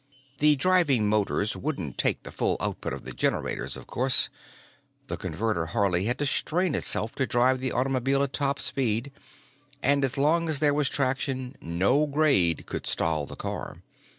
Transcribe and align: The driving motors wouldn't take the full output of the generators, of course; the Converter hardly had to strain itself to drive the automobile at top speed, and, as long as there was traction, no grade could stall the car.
The 0.39 0.55
driving 0.55 1.07
motors 1.07 1.55
wouldn't 1.55 1.95
take 1.95 2.23
the 2.23 2.31
full 2.31 2.57
output 2.59 2.91
of 2.91 3.05
the 3.05 3.13
generators, 3.13 3.77
of 3.77 3.85
course; 3.85 4.29
the 5.05 5.15
Converter 5.15 5.67
hardly 5.67 6.05
had 6.05 6.17
to 6.17 6.25
strain 6.25 6.73
itself 6.73 7.13
to 7.13 7.27
drive 7.27 7.59
the 7.59 7.71
automobile 7.71 8.23
at 8.23 8.33
top 8.33 8.57
speed, 8.57 9.11
and, 9.83 10.03
as 10.03 10.17
long 10.17 10.49
as 10.49 10.57
there 10.57 10.73
was 10.73 10.89
traction, 10.89 11.55
no 11.61 12.07
grade 12.07 12.65
could 12.65 12.87
stall 12.87 13.27
the 13.27 13.35
car. 13.35 13.83